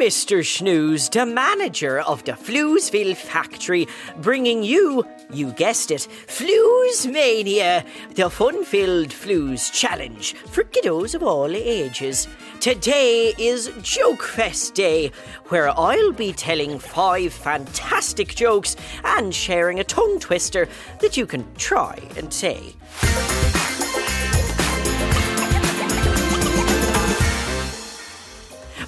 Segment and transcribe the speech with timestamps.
[0.00, 0.42] Mr.
[0.42, 3.86] Snooze, the manager of the Floozeville factory,
[4.22, 7.84] bringing you, you guessed it, Flues Mania,
[8.14, 12.28] the fun filled Flues challenge for kiddos of all ages.
[12.60, 15.12] Today is Joke Fest Day,
[15.48, 20.66] where I'll be telling five fantastic jokes and sharing a tongue twister
[21.00, 22.74] that you can try and say.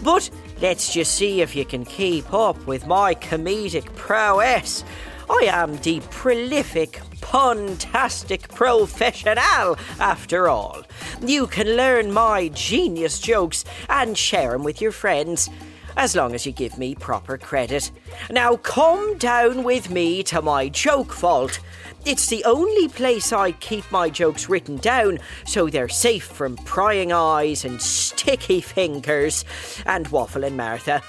[0.02, 0.30] But
[0.62, 4.84] let's just see if you can keep up with my comedic prowess.
[5.28, 10.84] I am the prolific, puntastic professional, after all.
[11.20, 15.50] You can learn my genius jokes and share them with your friends
[15.96, 17.90] as long as you give me proper credit.
[18.30, 21.58] Now come down with me to my joke vault.
[22.05, 27.12] It's the only place I keep my jokes written down so they're safe from prying
[27.12, 29.44] eyes and sticky fingers.
[29.86, 31.00] And Waffle and Martha,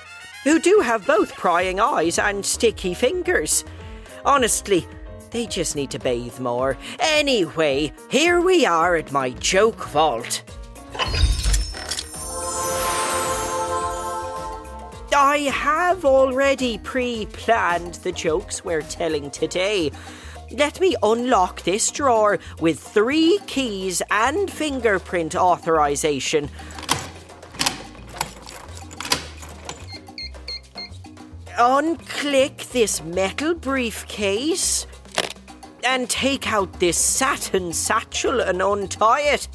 [0.44, 3.66] who do have both prying eyes and sticky fingers.
[4.24, 4.86] Honestly,
[5.32, 6.78] they just need to bathe more.
[7.00, 10.44] Anyway, here we are at my joke vault.
[15.16, 19.92] I have already pre planned the jokes we're telling today.
[20.54, 26.50] Let me unlock this drawer with three keys and fingerprint authorization.
[31.58, 34.86] Unclick this metal briefcase
[35.84, 39.48] and take out this satin satchel and untie it.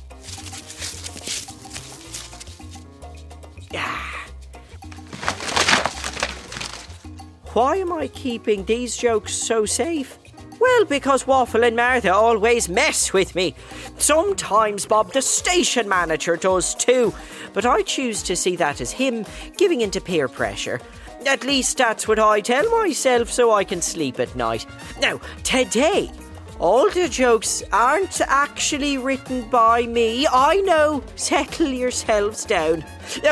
[7.55, 10.19] Why am I keeping these jokes so safe?
[10.61, 13.55] Well, because Waffle and Martha always mess with me.
[13.99, 17.15] Sometimes Bob, the station manager, does too,
[17.53, 19.25] but I choose to see that as him
[19.57, 20.81] giving into peer pressure.
[21.27, 24.67] At least that's what I tell myself so I can sleep at night.
[25.01, 26.11] Now, today,
[26.59, 30.27] all the jokes aren't actually written by me.
[30.27, 31.05] I know.
[31.15, 32.85] Settle yourselves down.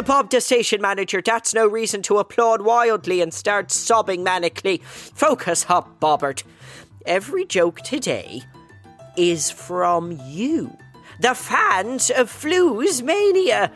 [0.04, 4.80] Bob, the station manager, that's no reason to applaud wildly and start sobbing manically.
[4.82, 6.44] Focus up, Bobbert.
[7.06, 8.42] Every joke today
[9.16, 10.76] is from you,
[11.20, 13.70] the fans of Flues Mania.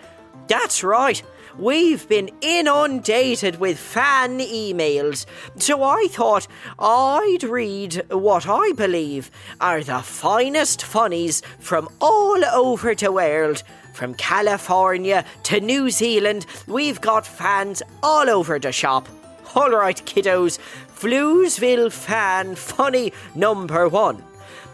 [0.48, 1.22] That's right.
[1.56, 5.26] We've been inundated with fan emails,
[5.58, 9.30] so I thought I'd read what I believe
[9.60, 13.62] are the finest funnies from all over the world.
[13.92, 19.08] From California to New Zealand, we've got fans all over the shop.
[19.54, 20.58] All right, kiddos,
[21.00, 24.22] Floozeville fan funny number one.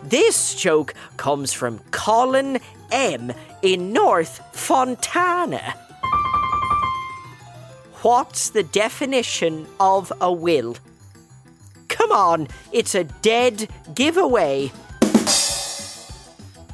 [0.02, 2.58] This joke comes from Colin
[2.90, 3.32] M
[3.62, 5.76] in North Fontana.
[8.02, 10.74] What's the definition of a will?
[11.86, 14.72] Come on, it's a dead giveaway.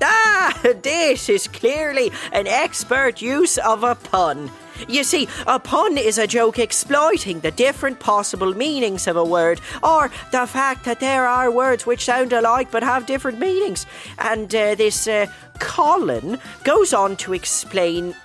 [0.03, 4.51] Ah, this is clearly an expert use of a pun.
[4.89, 9.61] You see, a pun is a joke exploiting the different possible meanings of a word,
[9.83, 13.87] or the fact that there are words which sound alike but have different meanings.
[14.19, 15.27] And uh, this uh,
[15.59, 18.15] Colin goes on to explain.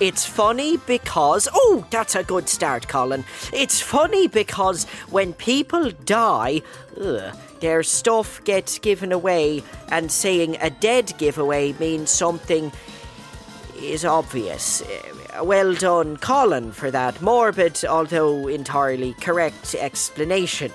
[0.00, 1.46] It's funny because.
[1.52, 3.22] Oh, that's a good start, Colin.
[3.52, 6.62] It's funny because when people die,
[6.98, 12.72] ugh, their stuff gets given away, and saying a dead giveaway means something
[13.76, 14.82] is obvious.
[15.42, 20.70] Well done, Colin, for that morbid, although entirely correct explanation.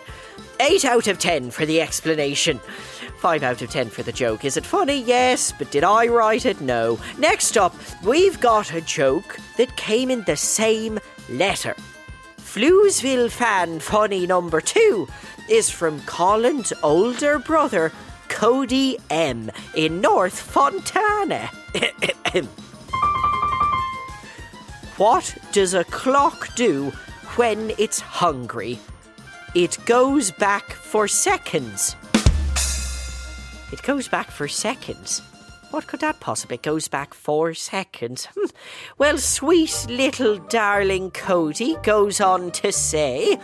[0.59, 2.59] 8 out of 10 for the explanation.
[3.19, 4.43] 5 out of 10 for the joke.
[4.43, 5.01] Is it funny?
[5.01, 6.61] Yes, but did I write it?
[6.61, 6.99] No.
[7.19, 10.99] Next up, we've got a joke that came in the same
[11.29, 11.75] letter.
[12.37, 15.07] Floozeville fan funny number 2
[15.49, 17.91] is from Colin's older brother,
[18.29, 21.51] Cody M, in North Fontana.
[24.97, 26.91] what does a clock do
[27.35, 28.79] when it's hungry?
[29.53, 31.95] It goes back for seconds.
[33.71, 35.21] It goes back for seconds.
[35.71, 36.55] What could that possibly?
[36.55, 38.27] It goes back four seconds.
[38.33, 38.49] Hmm.
[38.97, 43.37] Well, sweet little darling Cody goes on to say,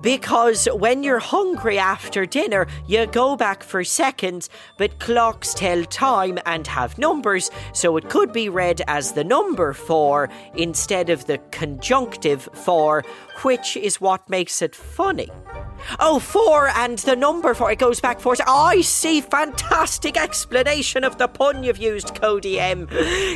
[0.00, 4.48] because when you're hungry after dinner, you go back for seconds,
[4.78, 9.72] but clocks tell time and have numbers, so it could be read as the number
[9.72, 13.04] four instead of the conjunctive for,
[13.42, 15.30] which is what makes it funny.
[15.98, 17.70] Oh, four and the number four.
[17.70, 18.34] It goes back four.
[18.46, 19.20] I see.
[19.20, 22.88] Fantastic explanation of the pun you've used, Cody M.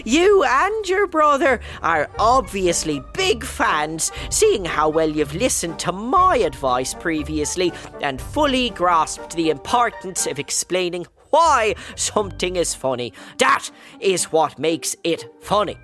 [0.04, 6.36] You and your brother are obviously big fans, seeing how well you've listened to my
[6.36, 13.12] advice previously and fully grasped the importance of explaining why something is funny.
[13.38, 13.70] That
[14.00, 15.78] is what makes it funny.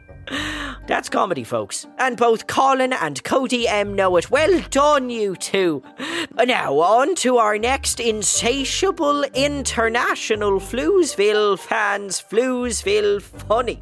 [0.87, 1.87] That's comedy, folks.
[1.99, 4.31] And both Colin and Cody M know it.
[4.31, 5.82] Well done, you two.
[6.44, 13.81] Now, on to our next insatiable international Floozeville fans, Floozeville funny.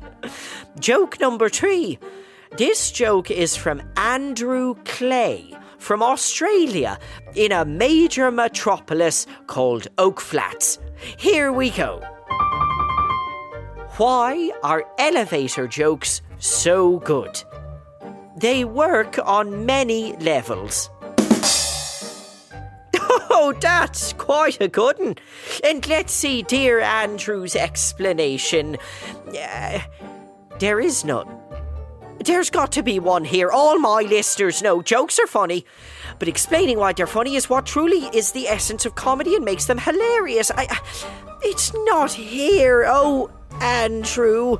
[0.78, 1.98] Joke number three.
[2.56, 5.54] This joke is from Andrew Clay
[5.84, 6.98] from Australia
[7.34, 10.78] in a major metropolis called Oak Flats.
[11.18, 12.02] Here we go.
[13.96, 17.40] Why are elevator jokes so good?
[18.36, 20.90] They work on many levels.
[23.36, 25.16] Oh, that's quite a good one.
[25.64, 28.76] And let's see dear Andrew's explanation.
[29.36, 29.80] Uh,
[30.60, 31.28] there is none.
[32.24, 33.50] There's got to be one here.
[33.50, 35.66] All my listeners know jokes are funny,
[36.18, 39.66] but explaining why they're funny is what truly is the essence of comedy and makes
[39.66, 40.50] them hilarious.
[40.52, 40.78] I,
[41.44, 42.84] it's not here.
[42.86, 43.30] Oh,
[43.60, 44.58] Andrew.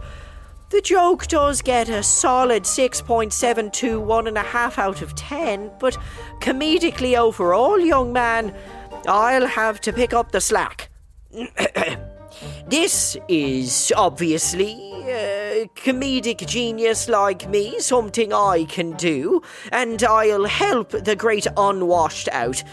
[0.71, 5.97] The joke does get a solid 6.721 one and a half out of 10, but
[6.41, 8.55] comedically overall, young man,
[9.07, 10.91] I'll have to pick up the slack.
[12.67, 20.91] this is obviously a comedic genius like me, something I can do, and I'll help
[20.91, 22.65] the great unwashed out.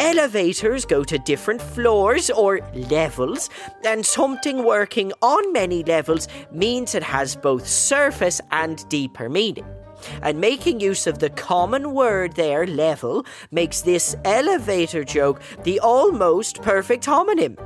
[0.00, 3.50] Elevators go to different floors or levels,
[3.84, 9.66] and something working on many levels means it has both surface and deeper meaning.
[10.22, 16.62] And making use of the common word there, level, makes this elevator joke the almost
[16.62, 17.58] perfect homonym.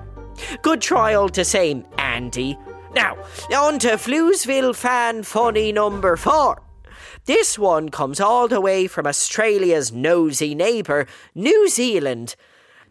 [0.60, 2.58] Good try all the same, Andy.
[2.96, 3.16] Now,
[3.56, 6.63] on to Floozeville fan funny number four.
[7.24, 12.36] This one comes all the way from Australia's nosy neighbour, New Zealand.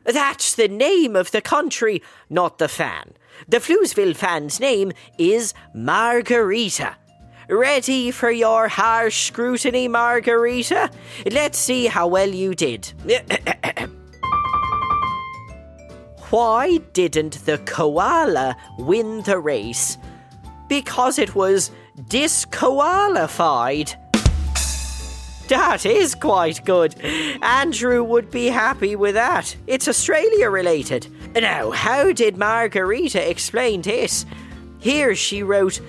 [0.03, 3.13] That's the name of the country, not the fan.
[3.47, 6.97] The Floozeville fan's name is Margarita.
[7.49, 10.89] Ready for your harsh scrutiny, Margarita?
[11.29, 12.93] Let's see how well you did.
[16.29, 19.97] Why didn't the koala win the race?
[20.67, 21.69] Because it was
[22.07, 23.93] disqualified.
[25.49, 26.95] That is quite good.
[27.41, 29.55] Andrew would be happy with that.
[29.67, 31.07] It's Australia related.
[31.35, 34.25] Now, how did Margarita explain this?
[34.79, 35.81] Here she wrote,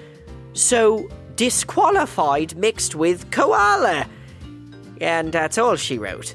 [0.52, 4.06] So disqualified mixed with koala.
[5.00, 6.34] And that's all she wrote.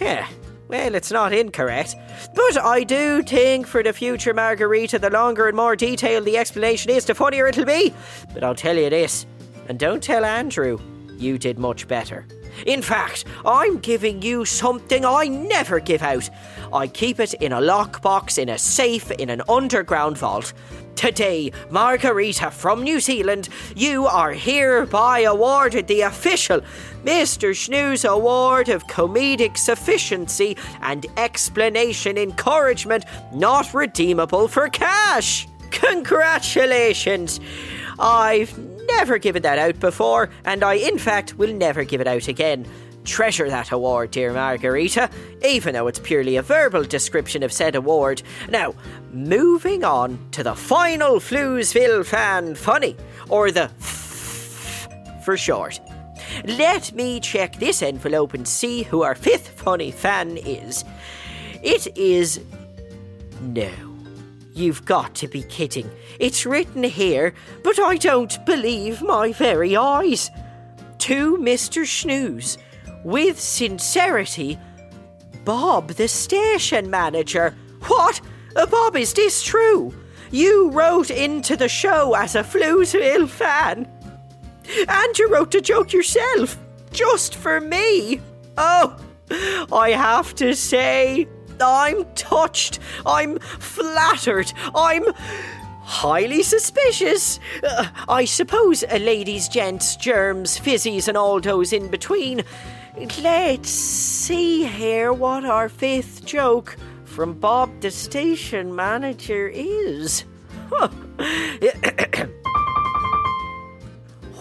[0.00, 0.26] Yeah,
[0.68, 1.94] well, it's not incorrect.
[2.34, 6.90] But I do think for the future, Margarita, the longer and more detailed the explanation
[6.90, 7.94] is, the funnier it'll be.
[8.34, 9.26] But I'll tell you this,
[9.68, 10.78] and don't tell Andrew,
[11.16, 12.26] you did much better.
[12.64, 16.30] In fact, I'm giving you something I never give out.
[16.72, 20.52] I keep it in a lockbox, in a safe, in an underground vault.
[20.94, 26.62] Today, Margarita from New Zealand, you are hereby awarded the official
[27.04, 27.54] Mr.
[27.54, 33.04] Snooze Award of Comedic Sufficiency and Explanation Encouragement
[33.34, 35.46] not redeemable for cash.
[35.70, 37.40] Congratulations!
[37.98, 38.58] I've
[38.90, 42.66] never given that out before, and I, in fact, will never give it out again.
[43.04, 45.08] Treasure that award, dear Margarita,
[45.44, 48.22] even though it's purely a verbal description of said award.
[48.48, 48.74] Now,
[49.12, 52.96] moving on to the final Floozeville fan funny,
[53.28, 54.88] or the f
[55.24, 55.80] for short.
[56.44, 60.84] Let me check this envelope and see who our fifth funny fan is.
[61.62, 62.40] It is.
[63.40, 63.85] No.
[64.56, 65.90] You've got to be kidding.
[66.18, 70.30] It's written here, but I don't believe my very eyes.
[71.00, 71.86] To Mr.
[71.86, 72.56] Snooze,
[73.04, 74.58] with sincerity,
[75.44, 77.54] Bob, the station manager.
[77.86, 78.22] What?
[78.56, 79.94] Uh, Bob, is this true?
[80.30, 83.86] You wrote into the show as a Floozeville fan.
[84.88, 86.58] And you wrote the joke yourself,
[86.92, 88.22] just for me.
[88.56, 88.96] Oh,
[89.70, 91.28] I have to say,
[91.62, 92.78] I'm touched.
[93.04, 94.52] I'm flattered.
[94.74, 95.04] I'm
[95.82, 97.38] highly suspicious.
[97.62, 102.42] Uh, I suppose ladies, gents, germs, fizzies, and all those in between.
[103.22, 110.24] Let's see here what our fifth joke from Bob the station manager is.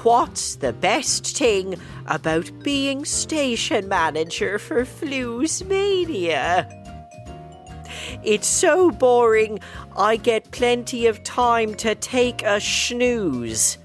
[0.04, 6.85] What's the best thing about being station manager for Flues Mania?
[8.26, 9.60] It's so boring,
[9.96, 13.78] I get plenty of time to take a snooze.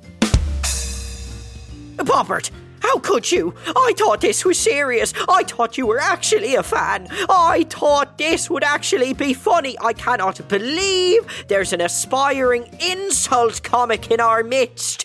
[1.97, 3.55] Bobbert, how could you?
[3.67, 5.13] I thought this was serious.
[5.29, 7.09] I thought you were actually a fan.
[7.29, 9.77] I thought this would actually be funny.
[9.79, 15.05] I cannot believe there's an aspiring insult comic in our midst.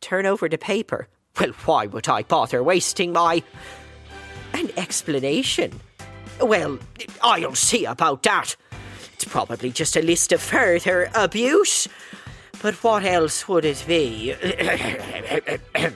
[0.00, 1.08] Turn over the paper.
[1.38, 3.42] Well, why would I bother wasting my.
[4.54, 5.80] an explanation?
[6.40, 6.78] Well,
[7.22, 8.56] I'll see about that.
[9.12, 11.88] It's probably just a list of further abuse.
[12.62, 14.34] But what else would it be?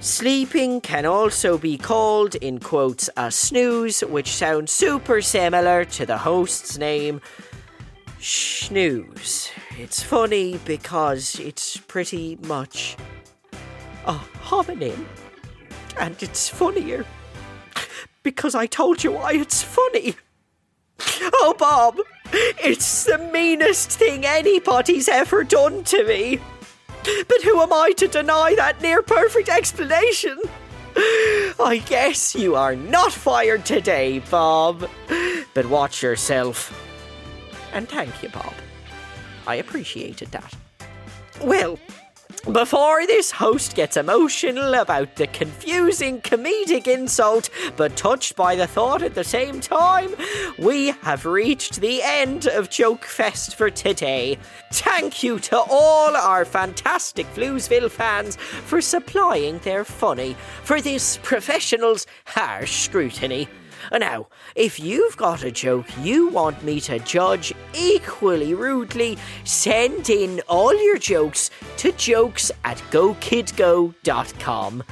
[0.00, 6.18] Sleeping can also be called, in quotes, a snooze, which sounds super similar to the
[6.18, 7.20] host's name,
[8.20, 9.50] Snooze.
[9.78, 12.96] It's funny because it's pretty much
[14.06, 15.04] a homonym.
[15.98, 17.04] And it's funnier
[18.24, 20.16] because I told you why it's funny.
[21.20, 21.98] Oh, Bob,
[22.32, 26.40] it's the meanest thing anybody's ever done to me.
[27.28, 30.40] But who am I to deny that near perfect explanation?
[30.96, 34.88] I guess you are not fired today, Bob.
[35.52, 36.72] But watch yourself.
[37.72, 38.54] And thank you, Bob.
[39.46, 40.54] I appreciated that.
[41.42, 41.78] Well,
[42.52, 49.02] before this host gets emotional about the confusing comedic insult, but touched by the thought
[49.02, 50.14] at the same time,
[50.58, 54.38] we have reached the end of Joke Fest for today.
[54.72, 62.06] Thank you to all our fantastic Floozeville fans for supplying their funny for this professional's
[62.26, 63.48] harsh scrutiny.
[63.92, 70.40] Now, if you've got a joke you want me to judge equally rudely, send in
[70.48, 74.82] all your jokes to jokes at gokidgo.com.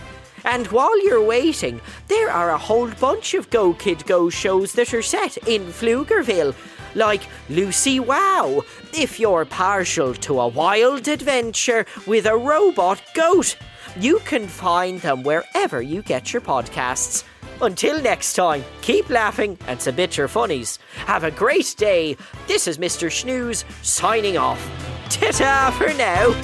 [0.45, 4.93] And while you're waiting, there are a whole bunch of Go Kid Go shows that
[4.93, 6.55] are set in Floozeville,
[6.95, 13.57] like Lucy Wow, if you're partial to a wild adventure with a robot goat.
[13.99, 17.25] You can find them wherever you get your podcasts.
[17.61, 20.79] Until next time, keep laughing and submit your funnies.
[21.07, 22.17] Have a great day.
[22.49, 23.11] This is Mr.
[23.11, 24.61] Snooze signing off.
[25.09, 26.35] Ta for now.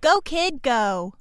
[0.00, 1.14] Go, kid, go.